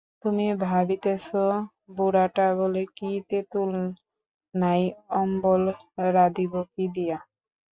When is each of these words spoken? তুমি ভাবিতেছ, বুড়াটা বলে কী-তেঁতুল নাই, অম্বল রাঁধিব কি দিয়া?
তুমি 0.23 0.45
ভাবিতেছ, 0.63 1.25
বুড়াটা 1.95 2.45
বলে 2.59 2.81
কী-তেঁতুল 2.97 3.71
নাই, 4.53 4.81
অম্বল 5.19 5.63
রাঁধিব 6.11 6.53
কি 6.73 6.85
দিয়া? 6.95 7.17